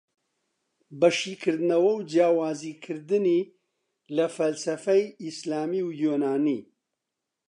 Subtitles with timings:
[0.99, 3.41] بە شیکردنەوەو جیاوزی کردنی
[4.15, 6.59] لە فەلسەفەی ئیسلامی و یۆنانی